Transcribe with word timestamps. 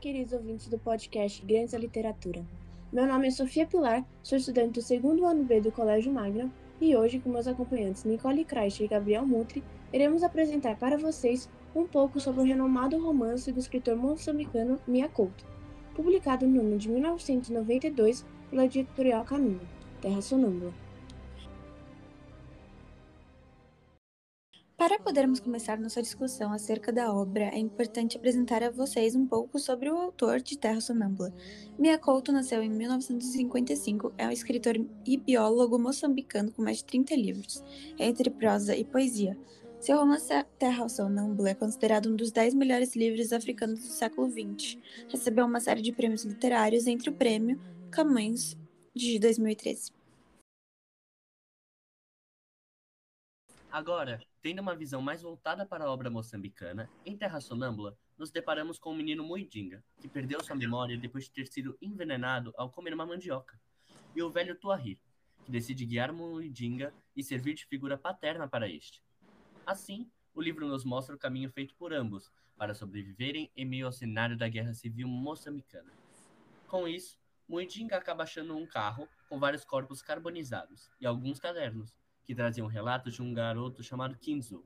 queridos 0.00 0.32
ouvintes 0.32 0.66
do 0.66 0.78
podcast 0.78 1.44
Grandes 1.44 1.72
da 1.72 1.78
Literatura. 1.78 2.42
Meu 2.90 3.06
nome 3.06 3.28
é 3.28 3.30
Sofia 3.30 3.66
Pilar, 3.66 4.02
sou 4.22 4.38
estudante 4.38 4.72
do 4.72 4.82
segundo 4.82 5.26
ano 5.26 5.44
B 5.44 5.60
do 5.60 5.70
Colégio 5.70 6.10
Magna 6.10 6.50
e 6.80 6.96
hoje, 6.96 7.18
com 7.20 7.28
meus 7.28 7.46
acompanhantes 7.46 8.04
Nicole 8.04 8.46
Kreischer 8.46 8.86
e 8.86 8.88
Gabriel 8.88 9.26
Mutri, 9.26 9.62
iremos 9.92 10.22
apresentar 10.22 10.78
para 10.78 10.96
vocês 10.96 11.50
um 11.76 11.86
pouco 11.86 12.18
sobre 12.18 12.40
o 12.40 12.44
renomado 12.44 12.98
romance 12.98 13.52
do 13.52 13.60
escritor 13.60 13.94
moçambicano 13.94 14.80
Mia 14.86 15.06
Couto, 15.06 15.44
publicado 15.94 16.46
no 16.46 16.60
ano 16.60 16.78
de 16.78 16.88
1992 16.88 18.24
pela 18.48 18.64
editorial 18.64 19.22
Caminho, 19.24 19.60
Terra 20.00 20.22
Sonâmbula. 20.22 20.72
Para 24.80 24.98
podermos 24.98 25.40
começar 25.40 25.78
nossa 25.78 26.00
discussão 26.00 26.54
acerca 26.54 26.90
da 26.90 27.12
obra, 27.12 27.50
é 27.52 27.58
importante 27.58 28.16
apresentar 28.16 28.62
a 28.62 28.70
vocês 28.70 29.14
um 29.14 29.26
pouco 29.26 29.58
sobre 29.58 29.90
o 29.90 29.94
autor 29.94 30.40
de 30.40 30.56
Terra 30.56 30.80
Sonâmbula. 30.80 31.34
Mia 31.78 31.98
Couto 31.98 32.32
nasceu 32.32 32.62
em 32.62 32.70
1955, 32.70 34.14
é 34.16 34.26
um 34.26 34.30
escritor 34.30 34.76
e 35.04 35.18
biólogo 35.18 35.78
moçambicano 35.78 36.50
com 36.50 36.62
mais 36.62 36.78
de 36.78 36.84
30 36.84 37.14
livros, 37.14 37.62
entre 37.98 38.30
prosa 38.30 38.74
e 38.74 38.82
poesia. 38.82 39.36
Seu 39.78 39.98
romance 39.98 40.32
Terra 40.58 40.88
Sonâmbula 40.88 41.50
é 41.50 41.54
considerado 41.54 42.10
um 42.10 42.16
dos 42.16 42.30
10 42.30 42.54
melhores 42.54 42.96
livros 42.96 43.34
africanos 43.34 43.80
do 43.80 43.84
século 43.84 44.30
XX. 44.30 44.78
Recebeu 45.10 45.44
uma 45.44 45.60
série 45.60 45.82
de 45.82 45.92
prêmios 45.92 46.24
literários, 46.24 46.86
entre 46.86 47.10
o 47.10 47.12
prêmio 47.12 47.60
Camões 47.90 48.56
de 48.94 49.18
2013. 49.18 49.99
Agora, 53.72 54.20
tendo 54.42 54.60
uma 54.60 54.74
visão 54.74 55.00
mais 55.00 55.22
voltada 55.22 55.64
para 55.64 55.84
a 55.84 55.90
obra 55.92 56.10
moçambicana, 56.10 56.90
em 57.06 57.16
Terra 57.16 57.40
Sonâmbula, 57.40 57.96
nos 58.18 58.28
deparamos 58.32 58.80
com 58.80 58.90
o 58.90 58.94
menino 58.94 59.22
Muidinga, 59.22 59.84
que 60.00 60.08
perdeu 60.08 60.42
sua 60.42 60.56
memória 60.56 60.98
depois 60.98 61.26
de 61.26 61.30
ter 61.30 61.46
sido 61.46 61.78
envenenado 61.80 62.52
ao 62.56 62.68
comer 62.68 62.92
uma 62.92 63.06
mandioca, 63.06 63.60
e 64.14 64.20
o 64.24 64.28
velho 64.28 64.56
Tuahir, 64.56 64.98
que 65.44 65.52
decide 65.52 65.86
guiar 65.86 66.12
Muidinga 66.12 66.92
e 67.14 67.22
servir 67.22 67.54
de 67.54 67.64
figura 67.64 67.96
paterna 67.96 68.48
para 68.48 68.68
este. 68.68 69.00
Assim, 69.64 70.10
o 70.34 70.42
livro 70.42 70.66
nos 70.66 70.84
mostra 70.84 71.14
o 71.14 71.18
caminho 71.18 71.48
feito 71.48 71.76
por 71.76 71.92
ambos 71.92 72.28
para 72.56 72.74
sobreviverem 72.74 73.52
em 73.56 73.64
meio 73.64 73.86
ao 73.86 73.92
cenário 73.92 74.36
da 74.36 74.48
guerra 74.48 74.74
civil 74.74 75.06
moçambicana. 75.06 75.92
Com 76.66 76.88
isso, 76.88 77.16
Muidinga 77.48 77.96
acaba 77.96 78.24
achando 78.24 78.56
um 78.56 78.66
carro 78.66 79.08
com 79.28 79.38
vários 79.38 79.64
corpos 79.64 80.02
carbonizados 80.02 80.90
e 81.00 81.06
alguns 81.06 81.38
cadernos, 81.38 81.94
que 82.30 82.34
traziam 82.36 82.68
relatos 82.68 83.14
de 83.14 83.22
um 83.22 83.34
garoto 83.34 83.82
chamado 83.82 84.16
Kinzo. 84.16 84.64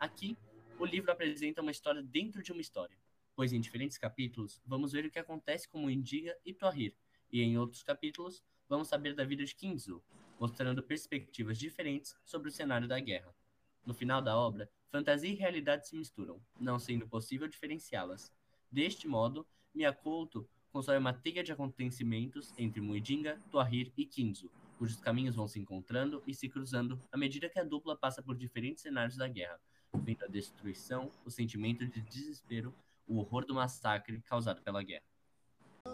Aqui, 0.00 0.34
o 0.78 0.86
livro 0.86 1.12
apresenta 1.12 1.60
uma 1.60 1.70
história 1.70 2.02
dentro 2.02 2.42
de 2.42 2.52
uma 2.52 2.62
história, 2.62 2.96
pois 3.36 3.52
em 3.52 3.60
diferentes 3.60 3.98
capítulos 3.98 4.62
vamos 4.64 4.92
ver 4.92 5.04
o 5.04 5.10
que 5.10 5.18
acontece 5.18 5.68
com 5.68 5.90
Indiga 5.90 6.34
e 6.42 6.54
Toahir, 6.54 6.96
e 7.30 7.42
em 7.42 7.58
outros 7.58 7.82
capítulos 7.82 8.42
vamos 8.66 8.88
saber 8.88 9.14
da 9.14 9.26
vida 9.26 9.44
de 9.44 9.54
Kinzo, 9.54 10.02
mostrando 10.40 10.82
perspectivas 10.82 11.58
diferentes 11.58 12.16
sobre 12.24 12.48
o 12.48 12.50
cenário 12.50 12.88
da 12.88 12.98
guerra. 12.98 13.36
No 13.84 13.92
final 13.92 14.22
da 14.22 14.34
obra, 14.34 14.70
fantasia 14.90 15.28
e 15.28 15.34
realidade 15.34 15.86
se 15.86 15.94
misturam, 15.94 16.40
não 16.58 16.78
sendo 16.78 17.06
possível 17.06 17.46
diferenciá-las. 17.46 18.32
Deste 18.70 19.06
modo, 19.06 19.46
Miyakoto 19.74 20.48
constrói 20.72 20.96
uma 20.96 21.12
teia 21.12 21.44
de 21.44 21.52
acontecimentos 21.52 22.54
entre 22.56 22.80
Muidinga, 22.80 23.38
Toahir 23.50 23.92
e 23.98 24.06
Kinzo, 24.06 24.50
cujos 24.82 24.98
caminhos 25.00 25.36
vão 25.36 25.46
se 25.46 25.60
encontrando 25.60 26.20
e 26.26 26.34
se 26.34 26.48
cruzando 26.48 26.98
à 27.12 27.16
medida 27.16 27.48
que 27.48 27.60
a 27.60 27.62
dupla 27.62 27.96
passa 27.96 28.20
por 28.20 28.36
diferentes 28.36 28.82
cenários 28.82 29.16
da 29.16 29.28
guerra, 29.28 29.60
vendo 29.94 30.24
a 30.24 30.26
destruição, 30.26 31.08
o 31.24 31.30
sentimento 31.30 31.86
de 31.86 32.00
desespero, 32.00 32.74
o 33.06 33.18
horror 33.18 33.46
do 33.46 33.54
massacre 33.54 34.20
causado 34.22 34.60
pela 34.60 34.82
guerra. 34.82 35.04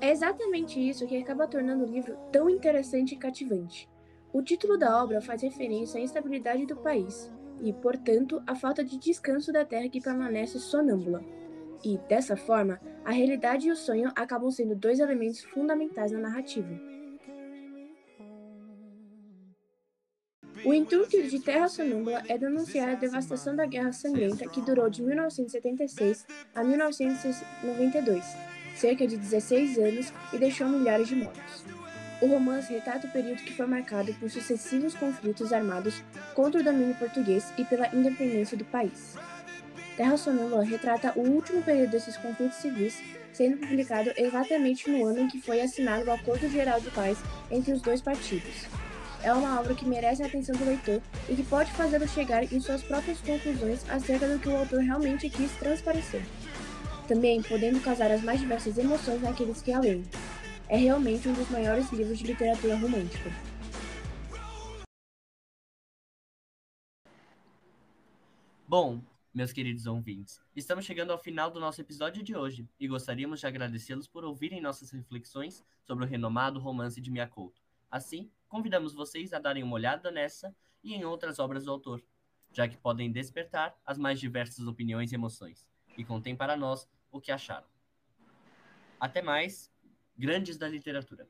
É 0.00 0.10
exatamente 0.10 0.80
isso 0.80 1.06
que 1.06 1.16
acaba 1.16 1.46
tornando 1.46 1.84
o 1.84 1.86
livro 1.86 2.16
tão 2.32 2.50
interessante 2.50 3.14
e 3.14 3.16
cativante. 3.16 3.88
O 4.32 4.42
título 4.42 4.76
da 4.76 5.00
obra 5.00 5.20
faz 5.20 5.42
referência 5.42 6.00
à 6.00 6.02
instabilidade 6.02 6.66
do 6.66 6.76
país 6.76 7.30
e, 7.62 7.72
portanto, 7.72 8.42
à 8.48 8.56
falta 8.56 8.82
de 8.82 8.98
descanso 8.98 9.52
da 9.52 9.64
terra 9.64 9.88
que 9.88 10.00
permanece 10.00 10.58
sonâmbula. 10.58 11.24
E, 11.84 11.98
dessa 12.08 12.36
forma, 12.36 12.80
a 13.04 13.12
realidade 13.12 13.68
e 13.68 13.70
o 13.70 13.76
sonho 13.76 14.10
acabam 14.16 14.50
sendo 14.50 14.74
dois 14.74 14.98
elementos 14.98 15.40
fundamentais 15.40 16.10
na 16.10 16.18
narrativa. 16.18 16.91
O 20.64 20.72
intuito 20.72 21.20
de 21.20 21.40
Terra 21.40 21.66
Sonâmbula 21.66 22.22
é 22.28 22.38
denunciar 22.38 22.88
a 22.88 22.94
devastação 22.94 23.56
da 23.56 23.66
Guerra 23.66 23.92
Sangrenta 23.92 24.48
que 24.48 24.60
durou 24.60 24.88
de 24.88 25.02
1976 25.02 26.24
a 26.54 26.62
1992, 26.62 28.24
cerca 28.76 29.04
de 29.04 29.16
16 29.16 29.76
anos, 29.78 30.12
e 30.32 30.38
deixou 30.38 30.68
milhares 30.68 31.08
de 31.08 31.16
mortos. 31.16 31.64
O 32.20 32.26
romance 32.26 32.72
retrata 32.72 33.08
o 33.08 33.10
período 33.10 33.42
que 33.42 33.56
foi 33.56 33.66
marcado 33.66 34.14
por 34.14 34.30
sucessivos 34.30 34.94
conflitos 34.94 35.52
armados 35.52 36.00
contra 36.32 36.60
o 36.60 36.64
domínio 36.64 36.94
português 36.94 37.52
e 37.58 37.64
pela 37.64 37.92
independência 37.92 38.56
do 38.56 38.64
país. 38.64 39.16
Terra 39.96 40.16
Sonâmbula 40.16 40.62
retrata 40.62 41.12
o 41.16 41.22
último 41.22 41.60
período 41.62 41.90
desses 41.90 42.16
conflitos 42.16 42.58
civis, 42.58 43.02
sendo 43.32 43.56
publicado 43.56 44.12
exatamente 44.16 44.88
no 44.88 45.04
ano 45.06 45.22
em 45.22 45.28
que 45.28 45.42
foi 45.42 45.60
assinado 45.60 46.06
o 46.06 46.12
Acordo 46.12 46.48
Geral 46.48 46.80
de 46.80 46.90
Paz 46.92 47.18
entre 47.50 47.72
os 47.72 47.82
dois 47.82 48.00
partidos 48.00 48.68
é 49.22 49.32
uma 49.32 49.60
obra 49.60 49.74
que 49.74 49.86
merece 49.86 50.22
a 50.22 50.26
atenção 50.26 50.54
do 50.56 50.64
leitor 50.64 51.00
e 51.28 51.36
que 51.36 51.44
pode 51.44 51.70
fazê-lo 51.72 52.08
chegar 52.08 52.42
em 52.52 52.60
suas 52.60 52.82
próprias 52.82 53.20
conclusões 53.20 53.88
acerca 53.88 54.28
do 54.28 54.38
que 54.38 54.48
o 54.48 54.56
autor 54.56 54.80
realmente 54.80 55.30
quis 55.30 55.52
transparecer. 55.52 56.22
Também 57.06 57.42
podendo 57.42 57.80
causar 57.80 58.10
as 58.10 58.22
mais 58.22 58.40
diversas 58.40 58.76
emoções 58.78 59.22
naqueles 59.22 59.62
que 59.62 59.72
a 59.72 59.78
leem. 59.78 60.04
É 60.68 60.76
realmente 60.76 61.28
um 61.28 61.34
dos 61.34 61.48
maiores 61.50 61.90
livros 61.92 62.18
de 62.18 62.26
literatura 62.26 62.76
romântica. 62.76 63.30
Bom, 68.66 69.02
meus 69.34 69.52
queridos 69.52 69.86
ouvintes, 69.86 70.40
estamos 70.56 70.84
chegando 70.84 71.12
ao 71.12 71.18
final 71.18 71.50
do 71.50 71.60
nosso 71.60 71.80
episódio 71.80 72.22
de 72.22 72.34
hoje 72.34 72.66
e 72.80 72.88
gostaríamos 72.88 73.38
de 73.38 73.46
agradecê-los 73.46 74.08
por 74.08 74.24
ouvirem 74.24 74.60
nossas 74.60 74.90
reflexões 74.90 75.62
sobre 75.84 76.04
o 76.04 76.08
renomado 76.08 76.58
romance 76.58 77.00
de 77.00 77.10
Miyakoto. 77.10 77.60
Assim, 77.90 78.30
convidamos 78.52 78.92
vocês 78.92 79.32
a 79.32 79.38
darem 79.38 79.62
uma 79.62 79.72
olhada 79.72 80.10
nessa 80.10 80.54
e 80.84 80.92
em 80.94 81.06
outras 81.06 81.38
obras 81.38 81.64
do 81.64 81.70
autor, 81.70 82.04
já 82.52 82.68
que 82.68 82.76
podem 82.76 83.10
despertar 83.10 83.74
as 83.82 83.96
mais 83.96 84.20
diversas 84.20 84.66
opiniões 84.66 85.10
e 85.10 85.14
emoções, 85.14 85.66
e 85.96 86.04
contem 86.04 86.36
para 86.36 86.54
nós 86.54 86.86
o 87.10 87.18
que 87.18 87.32
acharam. 87.32 87.66
Até 89.00 89.22
mais, 89.22 89.72
grandes 90.18 90.58
da 90.58 90.68
literatura. 90.68 91.26